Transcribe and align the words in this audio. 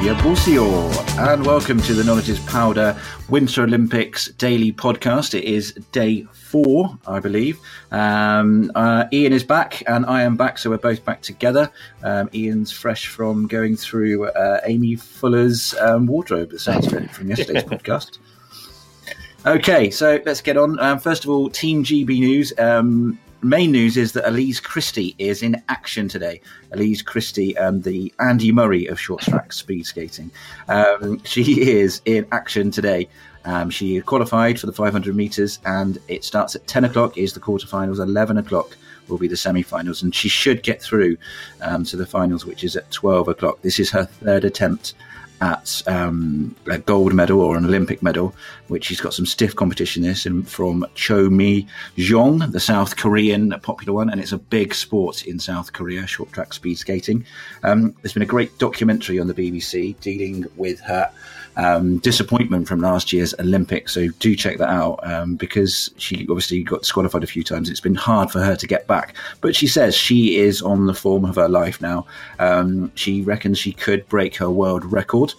Yabusio, 0.00 0.90
and 1.18 1.44
welcome 1.44 1.78
to 1.82 1.92
the 1.92 2.02
Knowledge 2.02 2.30
is 2.30 2.40
Powder 2.40 2.98
Winter 3.28 3.64
Olympics 3.64 4.28
daily 4.28 4.72
podcast. 4.72 5.34
It 5.34 5.44
is 5.44 5.74
day 5.92 6.22
four, 6.32 6.98
I 7.06 7.20
believe. 7.20 7.60
Um, 7.90 8.72
uh, 8.74 9.04
Ian 9.12 9.34
is 9.34 9.44
back, 9.44 9.82
and 9.86 10.06
I 10.06 10.22
am 10.22 10.38
back, 10.38 10.56
so 10.56 10.70
we're 10.70 10.78
both 10.78 11.04
back 11.04 11.20
together. 11.20 11.70
Um, 12.02 12.30
Ian's 12.32 12.72
fresh 12.72 13.08
from 13.08 13.46
going 13.46 13.76
through 13.76 14.28
uh, 14.28 14.60
Aimee 14.64 14.96
Fuller's 14.96 15.74
um, 15.74 16.06
wardrobe, 16.06 16.54
it 16.54 16.60
sounds 16.60 16.86
from 16.86 17.28
yesterday's 17.28 17.64
podcast. 17.64 18.20
Okay, 19.44 19.90
so 19.90 20.18
let's 20.24 20.40
get 20.40 20.56
on. 20.56 20.80
Um, 20.80 20.98
first 20.98 21.24
of 21.24 21.30
all, 21.30 21.50
Team 21.50 21.84
GB 21.84 22.20
news. 22.20 22.58
Um, 22.58 23.18
main 23.42 23.72
news 23.72 23.96
is 23.96 24.12
that 24.12 24.28
Elise 24.28 24.60
Christie 24.60 25.14
is 25.18 25.42
in 25.42 25.62
action 25.68 26.08
today. 26.08 26.40
Elise 26.72 27.02
Christie, 27.02 27.56
um, 27.58 27.82
the 27.82 28.12
Andy 28.20 28.52
Murray 28.52 28.86
of 28.86 29.00
short 29.00 29.22
track 29.22 29.52
speed 29.52 29.86
skating. 29.86 30.30
Um, 30.68 31.22
she 31.24 31.60
is 31.60 32.02
in 32.04 32.26
action 32.32 32.70
today. 32.70 33.08
Um, 33.44 33.70
she 33.70 34.00
qualified 34.02 34.60
for 34.60 34.66
the 34.66 34.72
500 34.72 35.16
meters, 35.16 35.60
and 35.64 35.98
it 36.08 36.24
starts 36.24 36.54
at 36.54 36.66
10 36.66 36.84
o'clock. 36.84 37.16
Is 37.16 37.32
the 37.32 37.40
quarterfinals? 37.40 37.98
11 37.98 38.36
o'clock 38.38 38.76
will 39.08 39.18
be 39.18 39.28
the 39.28 39.36
semi-finals, 39.36 40.02
and 40.02 40.14
she 40.14 40.28
should 40.28 40.62
get 40.62 40.82
through 40.82 41.16
um, 41.62 41.84
to 41.84 41.96
the 41.96 42.06
finals, 42.06 42.44
which 42.44 42.64
is 42.64 42.76
at 42.76 42.90
12 42.90 43.28
o'clock. 43.28 43.62
This 43.62 43.80
is 43.80 43.90
her 43.90 44.04
third 44.04 44.44
attempt 44.44 44.94
at 45.40 45.82
um, 45.86 46.54
a 46.70 46.78
gold 46.78 47.14
medal 47.14 47.40
or 47.40 47.56
an 47.56 47.64
Olympic 47.64 48.02
medal, 48.02 48.34
which 48.68 48.88
he's 48.88 49.00
got 49.00 49.14
some 49.14 49.26
stiff 49.26 49.56
competition 49.56 50.02
this 50.02 50.26
and 50.26 50.48
from 50.48 50.84
Cho 50.94 51.30
Mi 51.30 51.66
Jong, 51.96 52.38
the 52.50 52.60
South 52.60 52.96
Korean 52.96 53.54
popular 53.62 53.92
one, 53.92 54.10
and 54.10 54.20
it's 54.20 54.32
a 54.32 54.38
big 54.38 54.74
sport 54.74 55.26
in 55.26 55.38
South 55.38 55.72
Korea, 55.72 56.06
short 56.06 56.32
track 56.32 56.52
speed 56.52 56.76
skating. 56.76 57.24
Um, 57.62 57.94
there's 58.02 58.12
been 58.12 58.22
a 58.22 58.26
great 58.26 58.58
documentary 58.58 59.18
on 59.18 59.28
the 59.28 59.34
BBC 59.34 59.98
dealing 60.00 60.46
with 60.56 60.80
her 60.80 61.10
um, 61.56 61.98
disappointment 61.98 62.68
from 62.68 62.80
last 62.80 63.12
year's 63.12 63.34
Olympics. 63.38 63.92
So 63.92 64.08
do 64.18 64.34
check 64.34 64.58
that 64.58 64.68
out 64.68 65.00
um, 65.06 65.36
because 65.36 65.90
she 65.96 66.26
obviously 66.28 66.62
got 66.62 66.80
disqualified 66.80 67.24
a 67.24 67.26
few 67.26 67.42
times. 67.42 67.68
It's 67.68 67.80
been 67.80 67.94
hard 67.94 68.30
for 68.30 68.40
her 68.40 68.56
to 68.56 68.66
get 68.66 68.86
back, 68.86 69.16
but 69.40 69.54
she 69.54 69.66
says 69.66 69.94
she 69.94 70.38
is 70.38 70.62
on 70.62 70.86
the 70.86 70.94
form 70.94 71.24
of 71.24 71.36
her 71.36 71.48
life 71.48 71.80
now. 71.80 72.06
Um, 72.38 72.92
she 72.94 73.22
reckons 73.22 73.58
she 73.58 73.72
could 73.72 74.08
break 74.08 74.36
her 74.36 74.50
world 74.50 74.84
record 74.84 75.34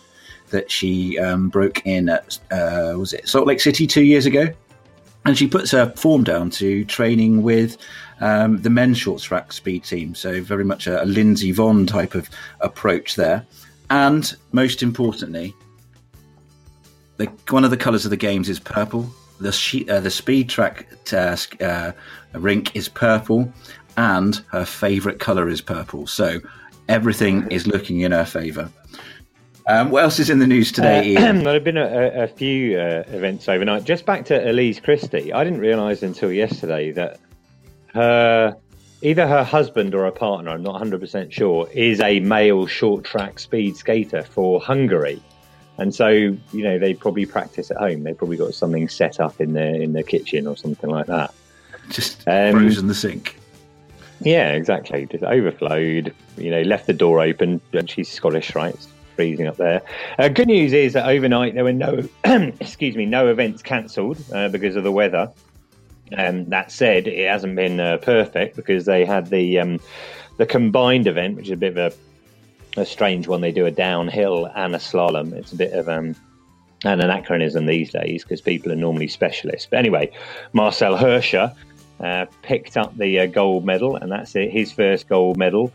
that 0.49 0.69
she 0.69 1.17
um, 1.17 1.49
broke 1.49 1.85
in 1.85 2.09
at 2.09 2.37
uh, 2.51 2.93
was 2.97 3.13
it 3.13 3.27
Salt 3.27 3.47
Lake 3.47 3.61
City 3.61 3.87
two 3.87 4.03
years 4.03 4.25
ago, 4.25 4.47
and 5.25 5.37
she 5.37 5.47
puts 5.47 5.71
her 5.71 5.91
form 5.95 6.23
down 6.23 6.49
to 6.51 6.85
training 6.85 7.41
with. 7.41 7.77
Um, 8.23 8.61
the 8.61 8.69
men's 8.69 8.99
short 8.99 9.19
track 9.19 9.51
speed 9.51 9.83
team, 9.83 10.13
so 10.13 10.43
very 10.43 10.63
much 10.63 10.85
a, 10.85 11.03
a 11.03 11.05
Lindsey 11.05 11.51
Vonn 11.51 11.87
type 11.87 12.13
of 12.13 12.29
approach 12.59 13.15
there. 13.15 13.47
And 13.89 14.31
most 14.51 14.83
importantly, 14.83 15.55
the, 17.22 17.31
one 17.53 17.64
of 17.64 17.72
the 17.72 17.77
colours 17.77 18.05
of 18.05 18.11
the 18.11 18.17
games 18.17 18.50
is 18.50 18.59
purple. 18.59 19.09
The 19.39 19.52
she, 19.52 19.89
uh, 19.89 20.00
the 20.00 20.11
speed 20.11 20.50
track 20.50 20.88
task 21.05 21.61
uh, 21.61 21.94
rink 22.33 22.75
is 22.75 22.89
purple, 22.89 23.52
and 23.97 24.36
her 24.52 24.66
favourite 24.66 25.19
colour 25.19 25.47
is 25.47 25.61
purple. 25.61 26.08
So 26.08 26.39
everything 26.89 27.50
is 27.52 27.67
looking 27.67 28.02
in 28.02 28.11
her 28.11 28.25
favour. 28.25 28.69
Um, 29.67 29.91
what 29.91 30.03
else 30.03 30.19
is 30.19 30.30
in 30.30 30.39
the 30.39 30.47
news 30.47 30.72
today? 30.72 31.16
Uh, 31.16 31.33
there 31.44 31.53
have 31.53 31.63
been 31.63 31.78
a, 31.78 32.23
a 32.23 32.28
few 32.28 32.80
uh, 32.80 33.03
events 33.08 33.47
overnight. 33.47 33.83
Just 33.83 34.06
back 34.06 34.25
to 34.25 34.50
Elise 34.50 34.80
Christie, 34.80 35.31
I 35.31 35.44
didn't 35.44 35.59
realise 35.59 36.02
until 36.02 36.31
yesterday 36.31 36.91
that 36.91 37.19
her 37.94 38.58
either 39.03 39.28
her 39.28 39.44
husband 39.44 39.94
or 39.95 40.06
her 40.06 40.11
partner, 40.11 40.52
I'm 40.52 40.63
not 40.63 40.81
100% 40.81 41.31
sure, 41.31 41.67
is 41.73 42.00
a 42.00 42.19
male 42.19 42.67
short 42.67 43.03
track 43.03 43.39
speed 43.39 43.75
skater 43.75 44.23
for 44.23 44.59
Hungary. 44.61 45.22
And 45.77 45.95
so, 45.95 46.09
you 46.09 46.39
know, 46.53 46.77
they 46.77 46.94
probably 46.94 47.25
practice 47.25 47.72
at 47.72 47.77
home. 47.77 48.03
They've 48.03 48.17
probably 48.17 48.38
got 48.38 48.53
something 48.53 48.88
set 48.90 49.19
up 49.19 49.40
in 49.40 49.53
their 49.53 49.73
in 49.73 49.94
their 49.94 50.03
kitchen 50.03 50.47
or 50.47 50.56
something 50.56 50.90
like 50.90 51.07
that. 51.07 51.34
Just 51.90 52.28
um, 52.28 52.53
frozen 52.53 52.88
the 52.88 52.94
sink. 52.94 53.40
Yeah, 54.19 54.51
exactly. 54.51 55.07
Just 55.07 55.23
overflowed. 55.23 56.13
You 56.38 56.51
know, 56.51 56.62
left 56.62 56.88
the 56.88 56.94
door 56.94 57.19
open. 57.22 57.62
And 57.73 57.90
she's 57.90 58.09
Scottish, 58.09 58.53
right? 58.53 58.73
It's 58.73 58.88
freezing 59.16 59.47
up 59.47 59.57
there. 59.57 59.81
Uh, 60.19 60.29
good 60.29 60.47
news 60.47 60.73
is 60.73 60.94
that 60.94 61.07
overnight 61.07 61.56
there 61.56 61.63
were 61.63 61.74
no, 61.74 62.07
excuse 62.59 62.95
me, 62.95 63.06
no 63.06 63.28
events 63.28 63.62
cancelled 63.62 64.18
uh, 64.34 64.50
because 64.50 64.75
of 64.75 64.84
the 64.84 64.91
weather. 64.91 65.31
Um, 66.18 66.45
that 66.50 66.72
said, 66.72 67.07
it 67.07 67.29
hasn't 67.29 67.56
been 67.56 67.79
uh, 67.79 67.97
perfect 67.97 68.56
because 68.56 68.85
they 68.85 69.06
had 69.06 69.28
the 69.28 69.59
um, 69.59 69.79
the 70.38 70.45
combined 70.45 71.07
event, 71.07 71.38
which 71.38 71.45
is 71.45 71.51
a 71.51 71.57
bit 71.57 71.78
of 71.78 71.78
a, 71.78 71.95
a, 72.77 72.85
strange 72.85 73.27
one. 73.27 73.41
They 73.41 73.51
do 73.51 73.65
a 73.65 73.71
downhill 73.71 74.45
and 74.55 74.75
a 74.75 74.79
slalom. 74.79 75.33
It's 75.33 75.51
a 75.51 75.55
bit 75.55 75.73
of 75.73 75.87
um, 75.89 76.15
an 76.83 77.01
anachronism 77.01 77.65
these 77.65 77.91
days 77.91 78.23
because 78.23 78.41
people 78.41 78.71
are 78.71 78.75
normally 78.75 79.07
specialists. 79.07 79.67
But 79.69 79.79
anyway, 79.79 80.11
Marcel 80.53 80.97
Hirscher 80.97 81.55
uh, 81.99 82.25
picked 82.41 82.77
up 82.77 82.97
the 82.97 83.19
uh, 83.19 83.25
gold 83.27 83.65
medal, 83.65 83.95
and 83.95 84.11
that's 84.11 84.35
it, 84.35 84.51
his 84.51 84.71
first 84.71 85.07
gold 85.07 85.37
medal. 85.37 85.71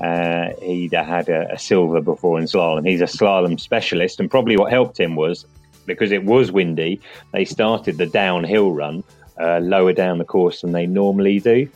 Uh, 0.00 0.50
he'd 0.62 0.92
had 0.92 1.28
a, 1.28 1.52
a, 1.52 1.58
silver 1.58 2.00
before 2.00 2.38
in 2.38 2.44
slalom. 2.44 2.86
He's 2.86 3.00
a 3.00 3.04
slalom 3.04 3.58
specialist, 3.58 4.20
and 4.20 4.30
probably 4.30 4.56
what 4.56 4.72
helped 4.72 4.98
him 4.98 5.16
was 5.16 5.44
because 5.86 6.12
it 6.12 6.24
was 6.24 6.52
windy. 6.52 7.00
They 7.32 7.44
started 7.44 7.98
the 7.98 8.06
downhill 8.06 8.72
run 8.72 9.02
uh, 9.40 9.58
lower 9.58 9.92
down 9.92 10.18
the 10.18 10.24
course 10.24 10.60
than 10.60 10.72
they 10.72 10.86
normally 10.86 11.40
do, 11.40 11.68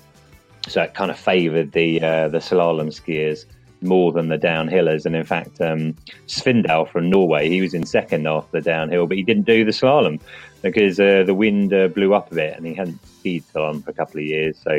so 0.68 0.82
it 0.82 0.94
kind 0.94 1.10
of 1.10 1.18
favoured 1.18 1.72
the 1.72 2.00
uh, 2.00 2.28
the 2.28 2.38
slalom 2.38 2.88
skiers 2.88 3.44
more 3.82 4.12
than 4.12 4.28
the 4.28 4.38
downhillers. 4.38 5.06
And 5.06 5.14
in 5.14 5.24
fact, 5.24 5.60
um, 5.60 5.94
Svindal 6.26 6.88
from 6.90 7.10
Norway, 7.10 7.48
he 7.48 7.60
was 7.60 7.74
in 7.74 7.86
second 7.86 8.26
after 8.26 8.60
the 8.60 8.62
downhill, 8.62 9.06
but 9.06 9.16
he 9.16 9.22
didn't 9.22 9.46
do 9.46 9.64
the 9.64 9.70
slalom 9.70 10.20
because 10.62 11.00
uh, 11.00 11.24
the 11.24 11.34
wind 11.34 11.72
uh, 11.72 11.88
blew 11.88 12.14
up 12.14 12.30
a 12.32 12.34
bit, 12.34 12.56
and 12.56 12.66
he 12.66 12.74
hadn't 12.74 12.98
skied 13.18 13.44
slalom 13.52 13.84
for 13.84 13.90
a 13.90 13.94
couple 13.94 14.20
of 14.20 14.26
years. 14.26 14.56
So 14.62 14.70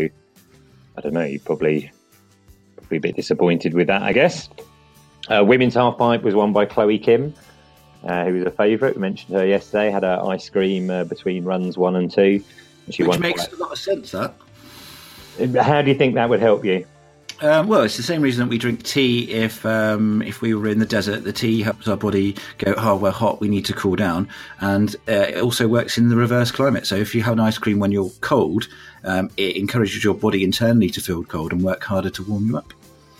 I 0.97 1.02
don't 1.02 1.14
know. 1.14 1.25
He 1.25 1.38
probably 1.38 1.91
probably 2.78 2.97
a 2.97 3.02
bit 3.02 3.16
disappointed 3.16 3.74
with 3.74 3.88
that, 3.88 4.02
I 4.02 4.14
guess. 4.14 4.50
Uh, 5.30 5.44
women's 5.46 5.75
halfpipe 5.75 6.22
was 6.22 6.35
won 6.35 6.52
by 6.53 6.66
Chloe 6.66 7.00
Kim, 7.00 7.34
uh, 8.03 8.25
who 8.25 8.34
was 8.34 8.46
a 8.46 8.52
favourite. 8.52 8.96
We 8.96 9.02
mentioned 9.02 9.38
her 9.38 9.46
yesterday. 9.46 9.90
Had 9.90 10.03
her 10.03 10.22
ice 10.25 10.50
cream 10.50 10.90
uh, 10.90 11.03
between 11.06 11.44
runs 11.44 11.78
one 11.78 11.96
and 11.96 12.12
two. 12.12 12.44
She 12.90 13.03
Which 13.03 13.20
makes 13.20 13.47
a 13.47 13.56
lot 13.56 13.72
of 13.72 13.80
sense. 13.80 14.12
That. 14.12 14.35
How 15.62 15.81
do 15.81 15.90
you 15.90 15.97
think 15.97 16.16
that 16.16 16.30
would 16.30 16.41
help 16.41 16.66
you? 16.66 16.85
Um, 17.41 17.67
well, 17.67 17.81
it's 17.81 17.97
the 17.97 18.03
same 18.03 18.21
reason 18.21 18.45
that 18.45 18.49
we 18.49 18.57
drink 18.57 18.83
tea. 18.83 19.31
If 19.31 19.66
um, 19.66 20.21
if 20.21 20.41
we 20.41 20.53
were 20.53 20.67
in 20.67 20.79
the 20.79 20.85
desert, 20.85 21.23
the 21.23 21.33
tea 21.33 21.61
helps 21.61 21.88
our 21.88 21.97
body 21.97 22.35
go. 22.57 22.73
Oh, 22.77 22.95
we're 22.95 23.11
hot. 23.11 23.41
We 23.41 23.49
need 23.49 23.66
to 23.66 23.73
cool 23.73 23.95
down, 23.95 24.29
and 24.61 24.95
uh, 25.07 25.11
it 25.29 25.41
also 25.41 25.67
works 25.67 25.97
in 25.97 26.09
the 26.09 26.16
reverse 26.16 26.51
climate. 26.51 26.88
So 26.88 26.95
if 26.95 27.13
you 27.13 27.22
have 27.23 27.33
an 27.33 27.39
ice 27.39 27.57
cream 27.57 27.79
when 27.79 27.91
you're 27.91 28.11
cold, 28.22 28.67
um, 29.03 29.29
it 29.38 29.57
encourages 29.57 30.03
your 30.03 30.13
body 30.13 30.43
internally 30.43 30.89
to 30.91 31.01
feel 31.01 31.23
cold 31.23 31.51
and 31.51 31.63
work 31.63 31.83
harder 31.83 32.09
to 32.11 32.23
warm 32.23 32.47
you 32.47 32.57
up. 32.57 32.73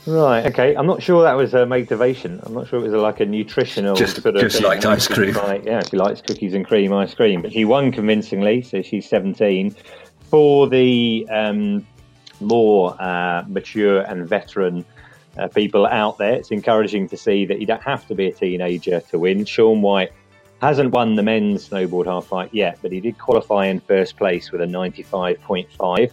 Right. 0.06 0.46
Okay. 0.48 0.76
I'm 0.76 0.86
not 0.86 1.02
sure 1.02 1.24
that 1.24 1.34
was 1.34 1.54
a 1.54 1.66
motivation. 1.66 2.40
I'm 2.44 2.54
not 2.54 2.68
sure 2.68 2.80
it 2.80 2.84
was 2.84 2.94
a, 2.94 2.98
like 2.98 3.22
a 3.22 3.26
nutritional 3.26 3.96
just, 3.96 4.22
sort 4.22 4.36
of 4.36 4.42
just 4.42 4.58
thing. 4.58 4.66
like 4.66 4.86
ice 4.86 5.08
cream. 5.08 5.34
Like, 5.34 5.64
yeah, 5.64 5.82
she 5.90 5.96
likes 5.96 6.22
cookies 6.22 6.54
and 6.54 6.66
cream 6.66 6.92
ice 6.92 7.14
cream, 7.14 7.42
but 7.42 7.54
she 7.54 7.64
won 7.64 7.92
convincingly. 7.92 8.62
So 8.62 8.82
she's 8.82 9.08
17 9.08 9.76
for 10.30 10.68
the 10.68 11.26
um, 11.32 11.88
more 12.44 12.96
uh, 13.02 13.44
mature 13.48 14.02
and 14.02 14.28
veteran 14.28 14.86
uh, 15.38 15.48
people 15.48 15.86
out 15.86 16.18
there. 16.18 16.34
It's 16.34 16.52
encouraging 16.52 17.10
to 17.10 17.18
see 17.18 17.46
that 17.46 17.60
you 17.60 17.66
don't 17.66 17.84
have 17.84 18.08
to 18.08 18.16
be 18.16 18.28
a 18.28 18.32
teenager 18.32 19.00
to 19.00 19.20
win. 19.20 19.46
Shaun 19.46 19.82
White 19.82 20.12
hasn't 20.62 20.92
won 20.92 21.16
the 21.16 21.24
men's 21.24 21.70
snowboard 21.70 22.06
half 22.06 22.30
pipe 22.30 22.50
yet, 22.54 22.80
but 22.82 22.92
he 22.92 23.00
did 23.00 23.18
qualify 23.18 23.66
in 23.66 23.80
first 23.80 24.18
place 24.18 24.52
with 24.52 24.62
a 24.62 24.66
95.5. 24.66 26.12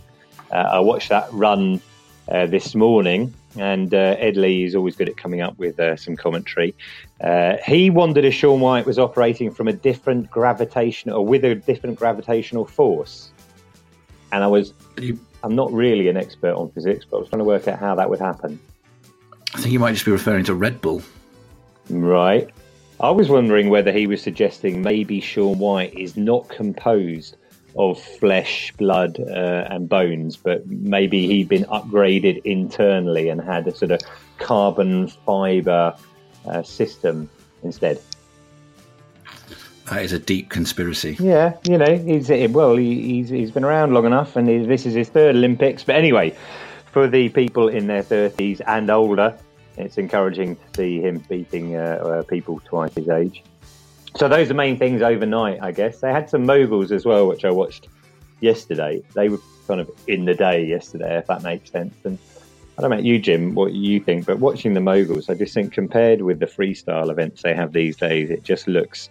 Uh, 0.50 0.54
I 0.54 0.80
watched 0.80 1.10
that 1.10 1.32
run 1.32 1.80
uh, 2.28 2.46
this 2.46 2.74
morning 2.74 3.34
and 3.56 3.92
uh, 3.92 4.16
Ed 4.18 4.36
Leigh 4.36 4.64
is 4.64 4.74
always 4.74 4.96
good 4.96 5.08
at 5.08 5.16
coming 5.16 5.40
up 5.40 5.58
with 5.58 5.78
uh, 5.80 5.96
some 5.96 6.16
commentary. 6.16 6.74
Uh, 7.20 7.56
he 7.66 7.90
wondered 7.90 8.24
if 8.24 8.34
Shaun 8.34 8.60
White 8.60 8.86
was 8.86 8.98
operating 8.98 9.50
from 9.50 9.68
a 9.68 9.72
different 9.72 10.30
gravitational 10.30 11.18
or 11.18 11.26
with 11.26 11.44
a 11.44 11.54
different 11.54 11.98
gravitational 11.98 12.64
force. 12.64 13.30
And 14.32 14.44
I 14.44 14.46
was, 14.46 14.72
I'm 15.42 15.54
not 15.54 15.72
really 15.72 16.08
an 16.08 16.16
expert 16.16 16.54
on 16.54 16.70
physics, 16.70 17.06
but 17.08 17.18
I 17.18 17.20
was 17.20 17.28
trying 17.28 17.40
to 17.40 17.44
work 17.44 17.68
out 17.68 17.78
how 17.78 17.94
that 17.94 18.08
would 18.10 18.20
happen. 18.20 18.58
I 19.54 19.58
think 19.58 19.72
you 19.72 19.78
might 19.78 19.92
just 19.92 20.04
be 20.04 20.12
referring 20.12 20.44
to 20.44 20.54
Red 20.54 20.80
Bull. 20.80 21.02
Right. 21.88 22.48
I 23.00 23.10
was 23.10 23.28
wondering 23.28 23.70
whether 23.70 23.92
he 23.92 24.06
was 24.06 24.22
suggesting 24.22 24.82
maybe 24.82 25.20
Shaun 25.20 25.58
White 25.58 25.94
is 25.94 26.16
not 26.16 26.48
composed 26.48 27.36
of 27.76 28.00
flesh, 28.00 28.72
blood, 28.76 29.18
uh, 29.18 29.66
and 29.70 29.88
bones, 29.88 30.36
but 30.36 30.66
maybe 30.66 31.26
he'd 31.26 31.48
been 31.48 31.64
upgraded 31.64 32.42
internally 32.44 33.28
and 33.28 33.40
had 33.40 33.66
a 33.66 33.74
sort 33.74 33.92
of 33.92 34.00
carbon 34.38 35.08
fiber 35.08 35.96
uh, 36.46 36.62
system 36.62 37.30
instead. 37.62 38.00
That 39.90 40.04
is 40.04 40.12
a 40.12 40.20
deep 40.20 40.50
conspiracy. 40.50 41.16
Yeah, 41.18 41.56
you 41.64 41.76
know, 41.76 41.96
he's 41.96 42.28
well, 42.50 42.76
he, 42.76 43.02
he's 43.02 43.28
he's 43.28 43.50
been 43.50 43.64
around 43.64 43.92
long 43.92 44.06
enough, 44.06 44.36
and 44.36 44.46
this 44.68 44.86
is 44.86 44.94
his 44.94 45.08
third 45.08 45.34
Olympics. 45.34 45.82
But 45.82 45.96
anyway, 45.96 46.34
for 46.92 47.08
the 47.08 47.28
people 47.30 47.66
in 47.68 47.88
their 47.88 48.02
thirties 48.02 48.60
and 48.62 48.88
older, 48.88 49.36
it's 49.76 49.98
encouraging 49.98 50.54
to 50.54 50.62
see 50.76 51.00
him 51.00 51.18
beating 51.28 51.76
uh, 51.76 51.80
uh, 51.80 52.22
people 52.22 52.60
twice 52.64 52.94
his 52.94 53.08
age. 53.08 53.42
So 54.16 54.28
those 54.28 54.46
are 54.46 54.48
the 54.48 54.54
main 54.54 54.78
things 54.78 55.02
overnight, 55.02 55.60
I 55.60 55.72
guess. 55.72 56.00
They 56.00 56.12
had 56.12 56.30
some 56.30 56.46
moguls 56.46 56.92
as 56.92 57.04
well, 57.04 57.26
which 57.26 57.44
I 57.44 57.50
watched 57.50 57.88
yesterday. 58.40 59.02
They 59.14 59.28
were 59.28 59.40
kind 59.66 59.80
of 59.80 59.90
in 60.06 60.24
the 60.24 60.34
day 60.34 60.64
yesterday, 60.64 61.18
if 61.18 61.26
that 61.26 61.42
makes 61.42 61.70
sense. 61.70 61.94
And 62.04 62.16
I 62.78 62.82
don't 62.82 62.90
know 62.90 62.96
about 62.96 63.04
you, 63.04 63.18
Jim, 63.18 63.54
what 63.54 63.72
you 63.72 64.00
think, 64.00 64.26
but 64.26 64.38
watching 64.38 64.74
the 64.74 64.80
moguls, 64.80 65.28
I 65.28 65.34
just 65.34 65.54
think 65.54 65.72
compared 65.72 66.22
with 66.22 66.38
the 66.38 66.46
freestyle 66.46 67.10
events 67.10 67.42
they 67.42 67.54
have 67.54 67.72
these 67.72 67.96
days, 67.96 68.30
it 68.30 68.42
just 68.42 68.66
looks, 68.68 69.10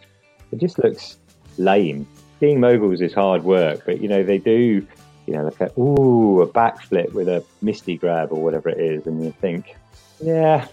it 0.51 0.60
just 0.60 0.80
looks 0.80 1.18
lame. 1.57 2.07
Being 2.40 2.60
moguls 2.60 3.01
is 3.01 3.13
hard 3.13 3.44
work, 3.44 3.84
but 3.86 4.01
you 4.01 4.07
know 4.07 4.24
they 4.24 4.38
do, 4.38 4.86
you 5.25 5.34
know, 5.34 5.44
like 5.44 5.60
a, 5.62 5.80
ooh, 5.80 6.42
a 6.42 6.48
backflip 6.48 7.13
with 7.13 7.28
a 7.28 7.44
misty 7.62 7.98
grab 7.98 8.31
or 8.31 8.42
whatever 8.42 8.69
it 8.69 8.80
is, 8.80 9.06
and 9.06 9.24
you 9.24 9.34
think, 9.42 9.75
yeah, 10.22 10.68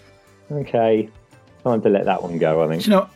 okay, 0.51 1.09
time 1.63 1.81
to 1.81 1.89
let 1.89 2.05
that 2.05 2.23
one 2.23 2.37
go. 2.37 2.63
I 2.63 2.67
think. 2.67 2.83
Do 2.83 2.89
you 2.89 2.95
know, 2.95 3.09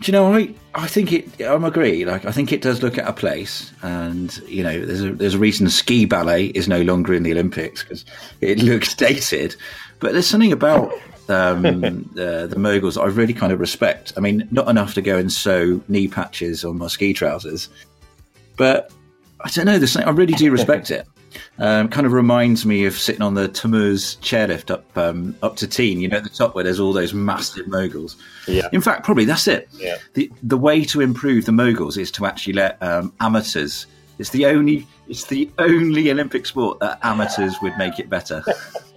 do 0.00 0.12
you 0.12 0.12
know? 0.12 0.34
I 0.34 0.54
I 0.74 0.86
think 0.86 1.12
it. 1.12 1.40
I'm 1.40 1.64
agree. 1.64 2.04
Like 2.04 2.24
I 2.24 2.32
think 2.32 2.52
it 2.52 2.60
does 2.60 2.82
look 2.82 2.98
at 2.98 3.08
a 3.08 3.12
place, 3.12 3.72
and 3.82 4.36
you 4.46 4.62
know, 4.62 4.84
there's 4.84 5.02
a 5.02 5.12
there's 5.12 5.34
a 5.34 5.38
reason 5.38 5.68
ski 5.70 6.04
ballet 6.04 6.46
is 6.46 6.68
no 6.68 6.82
longer 6.82 7.14
in 7.14 7.22
the 7.22 7.32
Olympics 7.32 7.82
because 7.82 8.04
it 8.40 8.58
looks 8.62 8.94
dated. 8.94 9.56
But 10.00 10.12
there's 10.12 10.26
something 10.26 10.52
about 10.52 10.92
um, 11.28 12.10
uh, 12.18 12.46
the 12.46 12.56
moguls 12.58 12.96
I 12.96 13.06
really 13.06 13.34
kind 13.34 13.52
of 13.52 13.60
respect. 13.60 14.12
I 14.16 14.20
mean, 14.20 14.48
not 14.50 14.68
enough 14.68 14.94
to 14.94 15.02
go 15.02 15.16
and 15.18 15.32
sew 15.32 15.80
knee 15.88 16.08
patches 16.08 16.64
on 16.64 16.78
my 16.78 16.88
ski 16.88 17.12
trousers, 17.12 17.68
but 18.56 18.92
I 19.40 19.50
don't 19.50 19.66
know. 19.66 19.78
This 19.78 19.96
I 19.96 20.10
really 20.10 20.34
do 20.34 20.50
respect 20.50 20.90
it. 20.90 21.06
Um, 21.58 21.88
kind 21.88 22.06
of 22.06 22.12
reminds 22.12 22.64
me 22.64 22.86
of 22.86 22.98
sitting 22.98 23.22
on 23.22 23.34
the 23.34 23.48
Tommeuses 23.48 24.18
chairlift 24.20 24.70
up 24.70 24.96
um, 24.96 25.36
up 25.42 25.56
to 25.56 25.66
Tignes, 25.66 26.00
you 26.00 26.08
know, 26.08 26.16
at 26.16 26.24
the 26.24 26.30
top 26.30 26.54
where 26.54 26.64
there's 26.64 26.80
all 26.80 26.92
those 26.92 27.14
massive 27.14 27.68
moguls. 27.68 28.16
Yeah. 28.46 28.68
In 28.72 28.80
fact, 28.80 29.04
probably 29.04 29.24
that's 29.24 29.46
it. 29.46 29.68
Yeah. 29.74 29.98
The 30.14 30.30
the 30.42 30.56
way 30.56 30.84
to 30.86 31.00
improve 31.00 31.44
the 31.44 31.52
moguls 31.52 31.96
is 31.96 32.10
to 32.12 32.26
actually 32.26 32.54
let 32.54 32.82
um, 32.82 33.12
amateurs. 33.20 33.86
It's 34.18 34.30
the 34.30 34.46
only 34.46 34.86
it's 35.08 35.24
the 35.24 35.50
only 35.58 36.10
Olympic 36.10 36.46
sport 36.46 36.80
that 36.80 36.98
amateurs 37.02 37.56
would 37.62 37.76
make 37.76 37.98
it 37.98 38.08
better. 38.08 38.42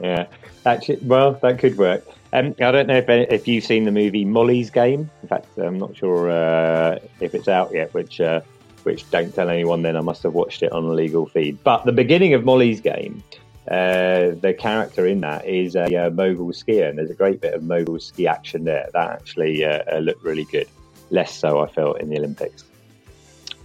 Yeah, 0.00 0.26
actually, 0.64 0.98
well, 1.02 1.32
that 1.42 1.58
could 1.58 1.76
work. 1.76 2.04
Um, 2.32 2.54
I 2.60 2.70
don't 2.70 2.86
know 2.86 2.96
if 2.96 3.08
if 3.08 3.48
you've 3.48 3.64
seen 3.64 3.84
the 3.84 3.92
movie 3.92 4.24
Molly's 4.24 4.70
Game. 4.70 5.10
In 5.22 5.28
fact, 5.28 5.46
I'm 5.58 5.78
not 5.78 5.96
sure 5.96 6.30
uh, 6.30 6.98
if 7.20 7.34
it's 7.34 7.48
out 7.48 7.72
yet. 7.72 7.92
Which 7.94 8.20
uh, 8.20 8.42
which 8.82 9.10
don't 9.10 9.34
tell 9.34 9.48
anyone. 9.48 9.82
Then 9.82 9.96
I 9.96 10.00
must 10.00 10.22
have 10.22 10.34
watched 10.34 10.62
it 10.62 10.72
on 10.72 10.84
a 10.84 10.92
legal 10.92 11.26
feed. 11.26 11.62
But 11.64 11.84
the 11.84 11.92
beginning 11.92 12.34
of 12.34 12.44
Molly's 12.44 12.80
Game, 12.80 13.22
uh, 13.70 14.34
the 14.40 14.54
character 14.58 15.06
in 15.06 15.20
that 15.22 15.46
is 15.46 15.74
a, 15.74 16.06
uh, 16.06 16.10
mogul 16.10 16.52
skier, 16.52 16.88
and 16.88 16.98
there's 16.98 17.10
a 17.10 17.14
great 17.14 17.40
bit 17.40 17.54
of 17.54 17.62
mogul 17.62 17.98
ski 17.98 18.26
action 18.26 18.64
there. 18.64 18.88
That 18.92 19.10
actually 19.10 19.64
uh, 19.64 19.82
uh, 19.92 19.98
looked 19.98 20.22
really 20.22 20.44
good. 20.44 20.68
Less 21.10 21.34
so, 21.34 21.60
I 21.60 21.68
felt, 21.68 22.00
in 22.00 22.10
the 22.10 22.18
Olympics. 22.18 22.64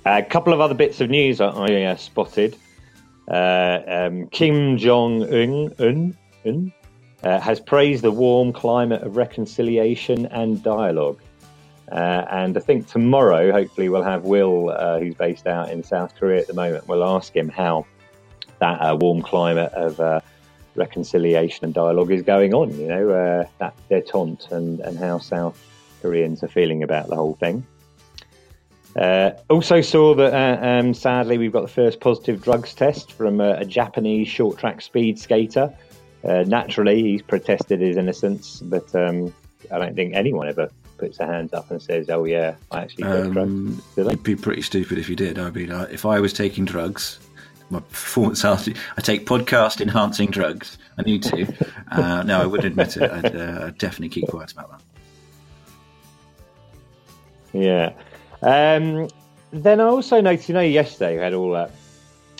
A 0.06 0.24
couple 0.24 0.54
of 0.54 0.62
other 0.62 0.74
bits 0.74 1.00
of 1.02 1.10
news 1.10 1.40
I, 1.42 1.90
I 1.90 1.96
spotted. 1.96 2.58
Um, 3.28 4.28
Kim 4.28 4.78
Jong 4.78 5.24
Un, 5.24 6.18
Uh, 6.46 7.40
has 7.40 7.60
praised 7.60 8.04
the 8.04 8.12
warm 8.12 8.52
climate 8.52 9.02
of 9.02 9.16
reconciliation 9.16 10.26
and 10.26 10.62
dialogue. 10.62 11.22
Uh, 11.90 12.26
and 12.30 12.58
I 12.58 12.60
think 12.60 12.88
tomorrow, 12.88 13.52
hopefully, 13.52 13.88
we'll 13.88 14.04
have 14.04 14.24
Will, 14.24 14.70
uh, 14.70 15.00
who's 15.00 15.16
based 15.16 15.48
out 15.48 15.70
in 15.70 15.84
South 15.84 16.16
Korea 16.16 16.42
at 16.42 16.48
the 16.48 16.54
moment. 16.54 16.86
We'll 16.88 17.04
ask 17.04 17.34
him 17.34 17.48
how 17.48 17.86
that 18.60 18.82
uh, 18.82 18.98
warm 19.00 19.22
climate 19.22 19.72
of 19.74 20.00
uh, 20.02 20.20
reconciliation 20.76 21.64
and 21.64 21.74
dialogue 21.74 22.12
is 22.12 22.24
going 22.24 22.54
on. 22.54 22.78
You 22.78 22.88
know, 22.88 23.10
uh, 23.12 23.46
that 23.60 23.76
detente 23.90 24.52
and, 24.52 24.82
and 24.82 24.98
how 24.98 25.20
South 25.20 25.58
Koreans 26.02 26.44
are 26.44 26.50
feeling 26.50 26.84
about 26.84 27.08
the 27.08 27.16
whole 27.16 27.36
thing. 27.36 27.66
Uh, 28.98 29.32
also 29.50 29.82
saw 29.82 30.14
that 30.14 30.34
um, 30.62 30.94
sadly 30.94 31.38
we've 31.38 31.54
got 31.54 31.62
the 31.62 31.68
first 31.68 32.00
positive 32.00 32.44
drugs 32.44 32.76
test 32.76 33.12
from 33.14 33.42
a 33.42 33.66
Japanese 33.66 34.28
short 34.28 34.58
track 34.60 34.82
speed 34.82 35.18
skater 35.18 35.74
uh, 36.24 36.44
naturally, 36.48 37.02
he's 37.02 37.22
protested 37.22 37.82
his 37.82 37.98
innocence, 37.98 38.62
but 38.62 38.94
um, 38.96 39.34
I 39.72 39.80
don't 39.80 39.96
think 39.96 40.14
anyone 40.14 40.48
ever 40.48 40.70
puts 40.98 41.18
their 41.18 41.28
hands 41.28 41.54
up 41.54 41.70
and 41.70 41.82
says, 41.82 42.10
"Oh 42.10 42.24
yeah, 42.24 42.56
I 42.72 42.82
actually 42.82 43.04
took 43.04 43.26
um, 43.26 43.34
drugs." 43.34 43.98
It'd 43.98 44.24
be 44.24 44.36
pretty 44.36 44.62
stupid 44.62 44.98
if 44.98 45.10
you 45.10 45.16
did. 45.16 45.38
I 45.38 45.50
mean, 45.50 45.72
if 45.72 46.06
I 46.06 46.20
was 46.20 46.32
taking 46.32 46.64
drugs, 46.66 47.20
my 47.70 47.80
performance 47.80 48.46
art, 48.46 48.68
I 48.98 49.02
take 49.02 49.26
podcast 49.26 49.82
enhancing 49.82 50.30
drugs. 50.30 50.78
I 50.98 51.02
need 51.02 51.24
to. 51.24 51.54
Uh, 51.92 52.24
no, 52.24 52.42
I 52.42 52.46
wouldn't 52.46 52.68
admit 52.68 52.98
it. 52.98 53.12
I'd, 53.12 53.36
uh, 53.36 53.66
I'd, 53.68 53.78
definitely 53.78 54.10
keep 54.10 54.30
quiet 54.30 54.52
about 54.52 54.72
that. 54.72 54.82
Yeah. 57.54 57.94
Um, 58.42 59.10
then 59.52 59.80
I 59.80 59.86
also 59.86 60.22
noticed, 60.22 60.50
you 60.50 60.56
know, 60.56 60.62
yesterday 60.62 61.18
we 61.18 61.22
had 61.22 61.34
all 61.34 61.52
that 61.52 61.72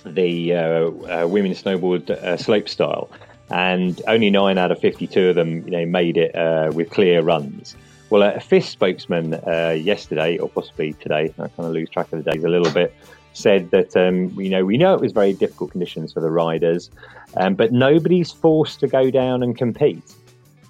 the 0.06 0.54
uh, 0.54 0.58
uh 0.58 1.28
women's 1.28 1.64
snowboard 1.64 2.10
uh, 2.10 2.36
slope 2.36 2.68
style 2.68 3.10
and 3.50 4.02
only 4.08 4.30
nine 4.30 4.58
out 4.58 4.72
of 4.72 4.80
52 4.80 5.30
of 5.30 5.36
them, 5.36 5.64
you 5.66 5.72
know, 5.72 5.86
made 5.86 6.18
it 6.18 6.36
uh, 6.36 6.72
with 6.74 6.90
clear 6.90 7.22
runs. 7.22 7.76
Well, 8.10 8.22
a 8.22 8.40
FIS 8.40 8.70
spokesman 8.70 9.34
uh, 9.34 9.76
yesterday, 9.80 10.38
or 10.38 10.48
possibly 10.48 10.94
today, 10.94 11.34
I 11.40 11.48
kind 11.48 11.52
of 11.58 11.72
lose 11.72 11.90
track 11.90 12.12
of 12.14 12.24
the 12.24 12.32
days 12.32 12.44
a 12.44 12.50
little 12.50 12.72
bit, 12.72 12.94
said 13.34 13.72
that 13.72 13.98
um, 13.98 14.30
you 14.40 14.50
know 14.50 14.64
we 14.64 14.78
know 14.78 14.94
it 14.94 15.02
was 15.02 15.12
very 15.12 15.34
difficult 15.34 15.72
conditions 15.72 16.14
for 16.14 16.20
the 16.20 16.30
riders, 16.30 16.92
um, 17.38 17.56
but 17.56 17.72
nobody's 17.72 18.32
forced 18.32 18.80
to 18.82 18.88
go 18.88 19.10
down 19.10 19.42
and 19.42 19.58
compete, 19.58 20.14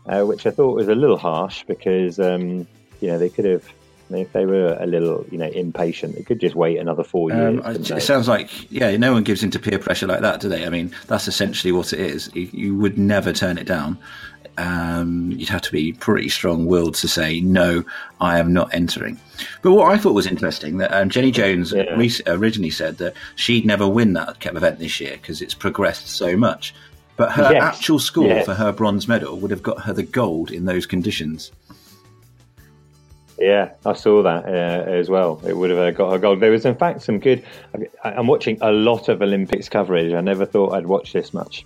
uh, 0.07 0.23
which 0.23 0.45
I 0.45 0.51
thought 0.51 0.75
was 0.75 0.87
a 0.87 0.95
little 0.95 1.17
harsh 1.17 1.65
because 1.67 2.17
um, 2.19 2.65
you 3.01 3.09
know 3.09 3.17
they 3.17 3.29
could 3.29 3.45
have 3.45 3.67
if 4.15 4.31
they 4.33 4.45
were 4.45 4.77
a 4.79 4.85
little, 4.85 5.25
you 5.31 5.37
know, 5.37 5.47
impatient, 5.47 6.15
they 6.15 6.23
could 6.23 6.39
just 6.39 6.55
wait 6.55 6.77
another 6.77 7.03
four 7.03 7.31
years. 7.31 7.61
Um, 7.63 7.75
it 7.75 8.01
sounds 8.01 8.27
like, 8.27 8.71
yeah, 8.71 8.95
no 8.97 9.13
one 9.13 9.23
gives 9.23 9.43
into 9.43 9.59
peer 9.59 9.79
pressure 9.79 10.07
like 10.07 10.21
that, 10.21 10.39
do 10.39 10.49
they? 10.49 10.65
I 10.65 10.69
mean, 10.69 10.93
that's 11.07 11.27
essentially 11.27 11.71
what 11.71 11.93
it 11.93 11.99
is. 11.99 12.29
You, 12.33 12.49
you 12.51 12.75
would 12.77 12.97
never 12.97 13.33
turn 13.33 13.57
it 13.57 13.65
down. 13.65 13.97
Um, 14.57 15.31
you'd 15.31 15.49
have 15.49 15.63
to 15.63 15.71
be 15.71 15.93
pretty 15.93 16.29
strong-willed 16.29 16.93
to 16.95 17.07
say 17.07 17.41
no, 17.41 17.83
I 18.21 18.37
am 18.37 18.53
not 18.53 18.71
entering. 18.73 19.19
But 19.63 19.71
what 19.71 19.91
I 19.91 19.97
thought 19.97 20.13
was 20.13 20.27
interesting 20.27 20.77
that 20.77 20.93
um, 20.93 21.09
Jenny 21.09 21.31
Jones 21.31 21.71
yeah. 21.71 21.95
re- 21.95 22.11
originally 22.27 22.69
said 22.69 22.97
that 22.99 23.15
she'd 23.35 23.65
never 23.65 23.87
win 23.87 24.13
that 24.13 24.45
event 24.45 24.77
this 24.77 24.99
year 24.99 25.13
because 25.13 25.41
it's 25.41 25.55
progressed 25.55 26.07
so 26.07 26.37
much. 26.37 26.75
But 27.15 27.31
her 27.31 27.53
yes. 27.53 27.63
actual 27.63 27.99
score 27.99 28.27
yes. 28.27 28.45
for 28.45 28.53
her 28.53 28.71
bronze 28.71 29.07
medal 29.07 29.37
would 29.39 29.51
have 29.51 29.63
got 29.63 29.81
her 29.83 29.93
the 29.93 30.03
gold 30.03 30.51
in 30.51 30.65
those 30.65 30.85
conditions. 30.85 31.51
Yeah, 33.43 33.73
I 33.85 33.91
saw 33.91 34.23
that 34.23 34.45
uh, 34.45 34.89
as 34.89 35.09
well. 35.09 35.41
It 35.45 35.57
would 35.57 35.69
have 35.69 35.77
uh, 35.79 35.91
got 35.91 36.13
a 36.13 36.17
gold. 36.17 36.39
There 36.39 36.49
was, 36.49 36.63
in 36.63 36.75
fact, 36.75 37.01
some 37.01 37.19
good. 37.19 37.43
I'm 38.05 38.25
watching 38.25 38.57
a 38.61 38.71
lot 38.71 39.09
of 39.09 39.21
Olympics 39.21 39.67
coverage. 39.67 40.13
I 40.13 40.21
never 40.21 40.45
thought 40.45 40.73
I'd 40.73 40.85
watch 40.85 41.11
this 41.11 41.33
much, 41.33 41.65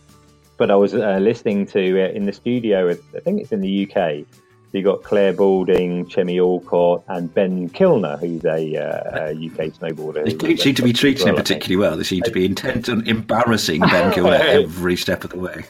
but 0.57 0.71
I 0.71 0.75
was 0.75 0.95
uh, 0.95 1.19
listening 1.21 1.67
to 1.67 1.79
it 1.79 2.15
in 2.15 2.25
the 2.25 2.33
studio. 2.33 2.89
I 2.89 3.19
think 3.19 3.41
it's 3.41 3.51
in 3.51 3.61
the 3.61 3.87
UK. 3.87 4.25
You 4.73 4.81
got 4.81 5.03
Clare 5.03 5.33
Balding, 5.33 6.07
Chemmy 6.07 6.39
Alcott, 6.39 7.03
and 7.09 7.31
Ben 7.31 7.69
Kilner, 7.69 8.19
who's 8.19 8.43
a, 8.43 8.75
uh, 8.75 9.27
a 9.27 9.31
UK 9.33 9.71
snowboarder. 9.71 10.25
They 10.25 10.33
don't 10.33 10.59
seem 10.59 10.73
to 10.75 10.81
be 10.81 10.93
treating 10.93 11.25
well, 11.25 11.35
him 11.35 11.41
particularly 11.43 11.77
well. 11.77 11.95
They 11.95 12.03
seem 12.03 12.23
to 12.23 12.31
be 12.31 12.45
intent 12.45 12.89
on 12.89 13.07
embarrassing 13.07 13.81
Ben 13.81 14.11
Kilner 14.13 14.39
every 14.39 14.95
step 14.95 15.23
of 15.23 15.29
the 15.29 15.39
way. 15.39 15.63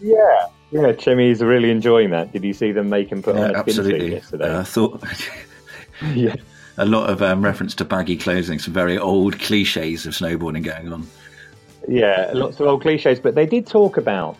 Yeah, 0.00 0.48
yeah, 0.74 0.92
Chemmy's 0.92 1.40
really 1.40 1.70
enjoying 1.70 2.10
that. 2.10 2.32
Did 2.32 2.42
you 2.42 2.52
see 2.52 2.72
them 2.72 2.88
make 2.88 3.08
him 3.10 3.22
put 3.22 3.36
yeah, 3.36 3.44
on 3.44 3.54
a 3.54 3.58
absolutely. 3.58 4.14
yesterday? 4.14 4.50
Uh, 4.50 4.60
I 4.60 4.64
thought. 4.64 5.04
yeah. 6.14 6.34
A 6.78 6.84
lot 6.84 7.08
of 7.08 7.22
um, 7.22 7.44
reference 7.44 7.76
to 7.76 7.84
baggy 7.84 8.16
clothing, 8.16 8.58
some 8.58 8.74
very 8.74 8.98
old 8.98 9.38
cliches 9.38 10.04
of 10.04 10.14
snowboarding 10.14 10.64
going 10.64 10.92
on. 10.92 11.06
Yeah, 11.86 12.32
lots 12.34 12.58
of 12.58 12.66
old 12.66 12.82
cliches, 12.82 13.20
but 13.20 13.36
they 13.36 13.46
did 13.46 13.68
talk 13.68 13.96
about 13.96 14.36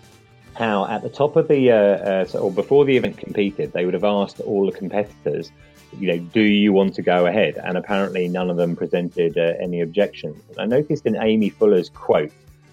how 0.57 0.87
at 0.87 1.03
the 1.03 1.09
top 1.09 1.37
of 1.37 1.47
the, 1.47 1.71
uh, 1.71 1.77
uh, 1.77 2.39
or 2.41 2.51
before 2.51 2.85
the 2.85 2.97
event 2.97 3.17
competed, 3.17 3.73
they 3.73 3.85
would 3.85 3.95
have 3.95 4.03
asked 4.03 4.41
all 4.41 4.67
the 4.67 4.77
competitors, 4.77 5.53
you 6.01 6.09
know, 6.09 6.19
do 6.19 6.41
you 6.41 6.73
want 6.73 6.97
to 6.97 7.03
go 7.03 7.27
ahead? 7.27 7.59
And 7.63 7.79
apparently 7.79 8.27
none 8.27 8.51
of 8.51 8.57
them 8.57 8.75
presented 8.75 9.39
uh, 9.39 9.53
any 9.61 9.81
objections. 9.81 10.43
I 10.59 10.67
noticed 10.67 11.07
in 11.07 11.15
Aimee 11.15 11.51
Fuller's 11.51 11.91
quote, 11.91 12.33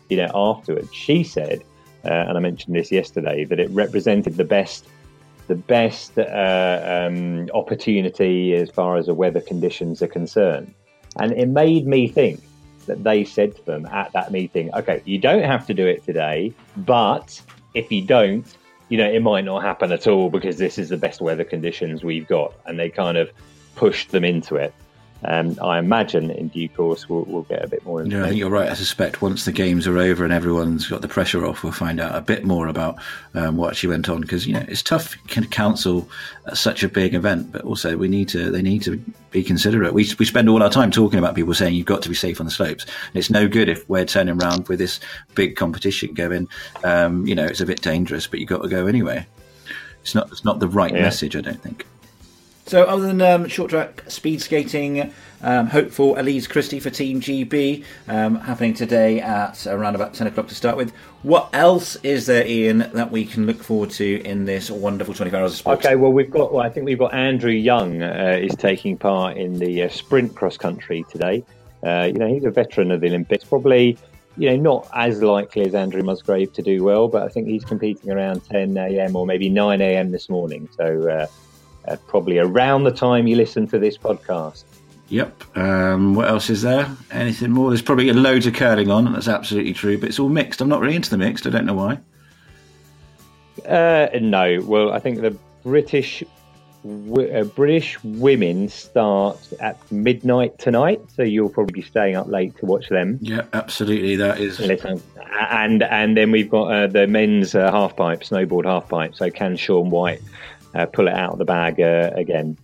you 0.09 0.17
know, 0.17 0.31
afterwards, 0.33 0.91
she 0.91 1.23
said, 1.23 1.63
uh, 2.05 2.09
and 2.27 2.37
I 2.37 2.39
mentioned 2.39 2.75
this 2.75 2.91
yesterday, 2.91 3.45
that 3.45 3.59
it 3.59 3.69
represented 3.71 4.37
the 4.37 4.43
best 4.43 4.87
the 5.47 5.55
best 5.55 6.17
uh, 6.17 7.07
um, 7.09 7.49
opportunity 7.53 8.53
as 8.55 8.69
far 8.69 8.95
as 8.95 9.07
the 9.07 9.13
weather 9.13 9.41
conditions 9.41 10.01
are 10.01 10.07
concerned. 10.07 10.73
And 11.19 11.33
it 11.33 11.47
made 11.47 11.85
me 11.85 12.07
think 12.07 12.41
that 12.85 13.03
they 13.03 13.25
said 13.25 13.55
to 13.57 13.65
them 13.65 13.85
at 13.87 14.13
that 14.13 14.31
meeting, 14.31 14.73
okay, 14.73 15.01
you 15.03 15.17
don't 15.17 15.43
have 15.43 15.67
to 15.67 15.73
do 15.73 15.85
it 15.85 16.05
today, 16.05 16.53
but 16.77 17.41
if 17.73 17.91
you 17.91 18.01
don't, 18.01 18.45
you 18.89 18.97
know, 18.97 19.09
it 19.09 19.21
might 19.21 19.43
not 19.43 19.61
happen 19.61 19.91
at 19.91 20.07
all 20.07 20.29
because 20.29 20.57
this 20.57 20.77
is 20.77 20.89
the 20.89 20.97
best 20.97 21.21
weather 21.21 21.43
conditions 21.43 22.03
we've 22.03 22.27
got. 22.27 22.53
And 22.65 22.79
they 22.79 22.89
kind 22.89 23.17
of 23.17 23.29
pushed 23.75 24.11
them 24.11 24.23
into 24.23 24.55
it. 24.55 24.73
Um, 25.23 25.57
I 25.61 25.77
imagine 25.77 26.31
in 26.31 26.47
due 26.47 26.67
course 26.67 27.07
we'll, 27.07 27.23
we'll 27.23 27.43
get 27.43 27.63
a 27.63 27.67
bit 27.67 27.85
more. 27.85 28.03
Yeah, 28.03 28.23
I 28.23 28.29
think 28.29 28.39
you're 28.39 28.49
right. 28.49 28.69
I 28.69 28.73
suspect 28.73 29.21
once 29.21 29.45
the 29.45 29.51
games 29.51 29.87
are 29.87 29.97
over 29.97 30.23
and 30.23 30.33
everyone's 30.33 30.87
got 30.87 31.01
the 31.01 31.07
pressure 31.07 31.45
off, 31.45 31.63
we'll 31.63 31.71
find 31.71 31.99
out 31.99 32.15
a 32.15 32.21
bit 32.21 32.43
more 32.43 32.67
about 32.67 32.95
um, 33.35 33.57
what 33.57 33.71
actually 33.71 33.89
went 33.89 34.09
on. 34.09 34.21
Because 34.21 34.47
you 34.47 34.53
know 34.53 34.65
it's 34.67 34.81
tough 34.81 35.15
to 35.27 35.47
counsel 35.47 36.09
such 36.53 36.83
a 36.83 36.89
big 36.89 37.13
event, 37.13 37.51
but 37.51 37.63
also 37.63 37.97
we 37.97 38.07
need 38.07 38.29
to 38.29 38.49
they 38.49 38.61
need 38.61 38.81
to 38.83 38.97
be 39.29 39.43
considerate. 39.43 39.93
We 39.93 40.09
we 40.17 40.25
spend 40.25 40.49
all 40.49 40.63
our 40.63 40.71
time 40.71 40.89
talking 40.89 41.19
about 41.19 41.35
people 41.35 41.53
saying 41.53 41.75
you've 41.75 41.85
got 41.85 42.01
to 42.01 42.09
be 42.09 42.15
safe 42.15 42.39
on 42.39 42.45
the 42.45 42.51
slopes. 42.51 42.85
And 42.85 43.15
it's 43.15 43.29
no 43.29 43.47
good 43.47 43.69
if 43.69 43.87
we're 43.87 44.05
turning 44.05 44.41
around 44.41 44.67
with 44.67 44.79
this 44.79 44.99
big 45.35 45.55
competition 45.55 46.13
going. 46.13 46.47
Um, 46.83 47.27
you 47.27 47.35
know, 47.35 47.45
it's 47.45 47.61
a 47.61 47.65
bit 47.65 47.81
dangerous, 47.81 48.25
but 48.25 48.39
you've 48.39 48.49
got 48.49 48.63
to 48.63 48.69
go 48.69 48.87
anyway. 48.87 49.25
It's 50.01 50.15
not 50.15 50.31
it's 50.31 50.43
not 50.43 50.59
the 50.59 50.67
right 50.67 50.93
yeah. 50.93 51.01
message, 51.01 51.35
I 51.35 51.41
don't 51.41 51.61
think. 51.61 51.85
So, 52.65 52.83
other 52.83 53.07
than 53.07 53.21
um, 53.21 53.47
short 53.47 53.71
track 53.71 54.03
speed 54.07 54.41
skating, 54.41 55.11
um, 55.41 55.67
hopeful 55.67 56.17
Elise 56.19 56.47
Christie 56.47 56.79
for 56.79 56.89
Team 56.89 57.19
GB 57.19 57.83
um, 58.07 58.35
happening 58.35 58.73
today 58.73 59.19
at 59.19 59.65
around 59.67 59.95
about 59.95 60.13
10 60.13 60.27
o'clock 60.27 60.47
to 60.47 60.55
start 60.55 60.77
with. 60.77 60.91
What 61.23 61.49
else 61.53 61.95
is 61.97 62.27
there, 62.27 62.45
Ian, 62.45 62.89
that 62.93 63.11
we 63.11 63.25
can 63.25 63.45
look 63.45 63.63
forward 63.63 63.89
to 63.91 64.21
in 64.23 64.45
this 64.45 64.69
wonderful 64.69 65.13
24 65.13 65.39
hours 65.39 65.51
of 65.53 65.57
sport? 65.57 65.79
Okay, 65.79 65.95
well, 65.95 66.11
we've 66.11 66.29
got, 66.29 66.53
well, 66.53 66.63
I 66.63 66.69
think 66.69 66.85
we've 66.85 66.99
got 66.99 67.13
Andrew 67.13 67.51
Young 67.51 68.03
uh, 68.03 68.39
is 68.41 68.55
taking 68.55 68.97
part 68.97 69.37
in 69.37 69.57
the 69.57 69.83
uh, 69.83 69.89
sprint 69.89 70.35
cross 70.35 70.57
country 70.57 71.03
today. 71.09 71.43
Uh, 71.83 72.03
you 72.03 72.13
know, 72.13 72.27
he's 72.27 72.45
a 72.45 72.51
veteran 72.51 72.91
of 72.91 73.01
the 73.01 73.07
Olympics, 73.07 73.43
probably 73.43 73.97
you 74.37 74.49
know, 74.49 74.55
not 74.55 74.87
as 74.95 75.21
likely 75.21 75.65
as 75.65 75.75
Andrew 75.75 76.03
Musgrave 76.03 76.53
to 76.53 76.61
do 76.61 76.83
well, 76.83 77.09
but 77.09 77.23
I 77.23 77.27
think 77.27 77.47
he's 77.47 77.65
competing 77.65 78.11
around 78.11 78.45
10 78.45 78.77
a.m. 78.77 79.15
or 79.15 79.25
maybe 79.25 79.49
9 79.49 79.81
a.m. 79.81 80.11
this 80.11 80.29
morning. 80.29 80.69
So 80.77 81.27
uh, 81.87 81.95
probably 82.07 82.39
around 82.39 82.83
the 82.83 82.91
time 82.91 83.27
you 83.27 83.35
listen 83.35 83.67
to 83.67 83.79
this 83.79 83.97
podcast. 83.97 84.63
Yep. 85.09 85.57
Um, 85.57 86.15
what 86.15 86.29
else 86.29 86.49
is 86.49 86.61
there? 86.61 86.89
Anything 87.11 87.51
more? 87.51 87.69
There's 87.69 87.81
probably 87.81 88.11
loads 88.13 88.47
of 88.47 88.53
curling 88.53 88.89
on, 88.89 89.11
that's 89.11 89.27
absolutely 89.27 89.73
true. 89.73 89.97
But 89.97 90.09
it's 90.09 90.19
all 90.19 90.29
mixed. 90.29 90.61
I'm 90.61 90.69
not 90.69 90.79
really 90.79 90.95
into 90.95 91.09
the 91.09 91.17
mixed. 91.17 91.45
I 91.45 91.49
don't 91.49 91.65
know 91.65 91.73
why. 91.73 91.99
Uh, 93.67 94.07
no. 94.19 94.61
Well, 94.61 94.93
I 94.93 94.99
think 94.99 95.19
the 95.19 95.37
British 95.63 96.23
uh, 96.83 97.43
British 97.43 98.03
women 98.03 98.67
start 98.69 99.37
at 99.59 99.91
midnight 99.91 100.57
tonight, 100.57 100.99
so 101.15 101.21
you'll 101.21 101.49
probably 101.49 101.73
be 101.73 101.81
staying 101.81 102.15
up 102.15 102.27
late 102.27 102.57
to 102.57 102.65
watch 102.65 102.89
them. 102.89 103.19
Yeah, 103.21 103.43
absolutely. 103.53 104.15
That 104.15 104.39
is. 104.39 104.59
And 104.59 105.83
and 105.83 106.17
then 106.17 106.31
we've 106.31 106.49
got 106.49 106.71
uh, 106.71 106.87
the 106.87 107.05
men's 107.05 107.53
uh, 107.53 107.71
half 107.71 107.95
pipe, 107.95 108.21
snowboard 108.21 108.65
half 108.65 108.89
pipe. 108.89 109.13
So 109.15 109.29
can 109.29 109.57
Shaun 109.57 109.89
White 109.89 110.21
uh, 110.73 110.85
pull 110.85 111.07
it 111.07 111.13
out 111.13 111.33
of 111.33 111.37
the 111.39 111.45
bag 111.45 111.79
uh, 111.79 112.11
again? 112.15 112.57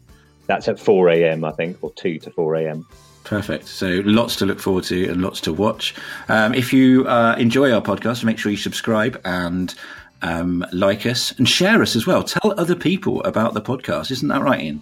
That's 0.47 0.67
at 0.67 0.79
four 0.79 1.09
a.m. 1.09 1.43
I 1.43 1.51
think, 1.51 1.77
or 1.81 1.91
two 1.91 2.19
to 2.19 2.31
four 2.31 2.55
a.m. 2.55 2.85
Perfect. 3.23 3.67
So 3.67 4.01
lots 4.05 4.37
to 4.37 4.45
look 4.45 4.61
forward 4.61 4.85
to 4.85 5.09
and 5.09 5.21
lots 5.21 5.41
to 5.41 5.53
watch. 5.53 5.93
Um, 6.29 6.53
if 6.53 6.71
you 6.71 7.05
uh, 7.07 7.35
enjoy 7.37 7.73
our 7.73 7.81
podcast, 7.81 8.23
make 8.23 8.39
sure 8.39 8.51
you 8.51 8.57
subscribe 8.57 9.19
and 9.25 9.75
um, 10.21 10.65
like 10.71 11.05
us 11.05 11.37
and 11.37 11.47
share 11.47 11.81
us 11.81 11.97
as 11.97 12.07
well. 12.07 12.23
Tell 12.23 12.57
other 12.57 12.75
people 12.75 13.21
about 13.23 13.53
the 13.53 13.61
podcast. 13.61 14.11
Isn't 14.11 14.29
that 14.29 14.41
right, 14.41 14.61
Ian? 14.61 14.81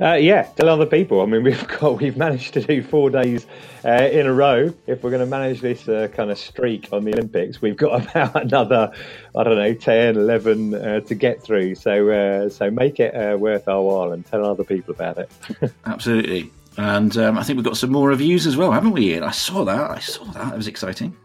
Uh, 0.00 0.14
yeah, 0.14 0.42
tell 0.56 0.68
other 0.68 0.86
people. 0.86 1.20
I 1.20 1.26
mean, 1.26 1.42
we've 1.44 1.66
got 1.66 2.00
we've 2.00 2.16
managed 2.16 2.54
to 2.54 2.60
do 2.60 2.82
four 2.82 3.10
days 3.10 3.46
uh, 3.84 4.08
in 4.12 4.26
a 4.26 4.32
row. 4.32 4.72
If 4.86 5.02
we're 5.02 5.10
going 5.10 5.24
to 5.24 5.26
manage 5.26 5.60
this 5.60 5.88
uh, 5.88 6.08
kind 6.12 6.30
of 6.30 6.38
streak 6.38 6.88
on 6.92 7.04
the 7.04 7.12
Olympics, 7.12 7.60
we've 7.60 7.76
got 7.76 8.02
about 8.10 8.42
another, 8.42 8.92
I 9.36 9.44
don't 9.44 9.56
know, 9.56 9.74
10, 9.74 10.16
11 10.16 10.74
uh, 10.74 11.00
to 11.00 11.14
get 11.14 11.42
through. 11.42 11.74
So, 11.74 12.10
uh, 12.10 12.48
so 12.48 12.70
make 12.70 13.00
it 13.00 13.14
uh, 13.14 13.36
worth 13.36 13.66
our 13.68 13.82
while 13.82 14.12
and 14.12 14.24
tell 14.24 14.44
other 14.46 14.64
people 14.64 14.94
about 14.94 15.18
it. 15.18 15.30
Absolutely. 15.86 16.50
And 16.76 17.16
um, 17.16 17.36
I 17.36 17.42
think 17.42 17.56
we've 17.56 17.64
got 17.64 17.76
some 17.76 17.90
more 17.90 18.08
reviews 18.08 18.46
as 18.46 18.56
well, 18.56 18.70
haven't 18.70 18.92
we, 18.92 19.12
Ian? 19.12 19.24
I 19.24 19.32
saw 19.32 19.64
that. 19.64 19.90
I 19.90 19.98
saw 19.98 20.24
that. 20.26 20.52
It 20.52 20.56
was 20.56 20.68
exciting. 20.68 21.16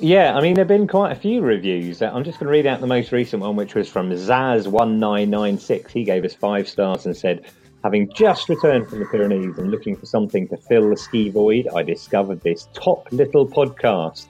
Yeah, 0.00 0.34
I 0.34 0.40
mean, 0.40 0.54
there 0.54 0.62
have 0.62 0.68
been 0.68 0.88
quite 0.88 1.12
a 1.12 1.14
few 1.14 1.42
reviews. 1.42 2.02
I'm 2.02 2.24
just 2.24 2.40
going 2.40 2.48
to 2.48 2.52
read 2.52 2.66
out 2.66 2.80
the 2.80 2.88
most 2.88 3.12
recent 3.12 3.42
one, 3.42 3.54
which 3.54 3.76
was 3.76 3.88
from 3.88 4.10
Zaz1996. 4.10 5.90
He 5.90 6.02
gave 6.02 6.24
us 6.24 6.34
five 6.34 6.68
stars 6.68 7.06
and 7.06 7.16
said, 7.16 7.44
Having 7.84 8.12
just 8.12 8.48
returned 8.48 8.88
from 8.88 9.00
the 9.00 9.06
Pyrenees 9.06 9.58
and 9.58 9.70
looking 9.70 9.96
for 9.96 10.06
something 10.06 10.46
to 10.48 10.56
fill 10.56 10.90
the 10.90 10.96
ski 10.96 11.30
void, 11.30 11.68
I 11.74 11.82
discovered 11.82 12.40
this 12.42 12.68
top 12.74 13.08
little 13.10 13.46
podcast. 13.46 14.26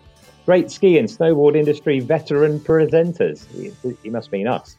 Great 0.47 0.71
ski 0.71 0.97
and 0.97 1.07
snowboard 1.07 1.55
industry 1.55 2.01
veteran 2.01 2.61
presenters. 2.61 3.47
He, 4.03 4.09
must 4.09 4.33
mean 4.33 4.49
us. 4.49 4.77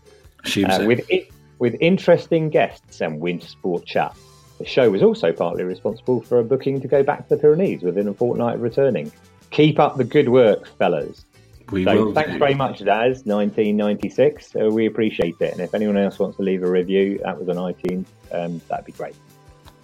Uh, 0.58 0.84
with, 0.86 1.08
it, 1.10 1.30
with 1.60 1.76
interesting 1.80 2.50
guests 2.50 3.00
and 3.00 3.20
winter 3.20 3.48
sport 3.48 3.86
chat. 3.86 4.16
The 4.58 4.66
show 4.66 4.90
was 4.90 5.04
also 5.04 5.32
partly 5.32 5.64
responsible 5.64 6.22
for 6.22 6.40
a 6.40 6.44
booking 6.44 6.82
to 6.82 6.88
go 6.88 7.04
back 7.04 7.28
to 7.28 7.36
the 7.36 7.42
Pyrenees 7.42 7.84
within 7.84 8.08
a 8.08 8.14
fortnight 8.14 8.56
of 8.56 8.62
returning. 8.62 9.12
Keep 9.52 9.80
up 9.80 9.98
the 9.98 10.04
good 10.04 10.30
work, 10.30 10.68
fellas. 10.80 11.26
We 11.74 11.86
so 11.86 12.06
will 12.06 12.14
thanks 12.14 12.34
do. 12.34 12.38
very 12.38 12.54
much, 12.54 12.86
Daz, 12.86 13.26
1996. 13.26 14.56
Uh, 14.56 14.70
we 14.70 14.86
appreciate 14.86 15.36
it. 15.40 15.54
And 15.54 15.60
if 15.62 15.74
anyone 15.74 15.98
else 15.98 16.20
wants 16.20 16.38
to 16.38 16.44
leave 16.44 16.62
a 16.62 16.70
review, 16.70 17.20
that 17.24 17.40
was 17.40 17.50
on 17.50 17.56
iTunes, 17.56 18.06
um, 18.32 18.62
that'd 18.70 18.86
be 18.86 18.92
great. 18.92 19.16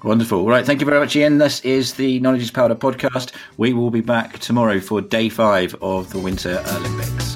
Wonderful. 0.03 0.39
All 0.39 0.47
right. 0.49 0.63
Thank 0.63 0.81
you 0.81 0.85
very 0.85 0.99
much, 0.99 1.15
Ian. 1.15 1.39
This 1.39 1.61
is 1.61 1.95
the 1.95 2.19
Knowledge 2.19 2.43
is 2.43 2.51
Powder 2.51 2.75
podcast. 2.75 3.31
We 3.57 3.73
will 3.73 3.89
be 3.89 4.01
back 4.01 4.37
tomorrow 4.37 4.79
for 4.79 5.01
day 5.01 5.29
five 5.29 5.75
of 5.81 6.11
the 6.11 6.19
Winter 6.19 6.63
Olympics. 6.67 7.28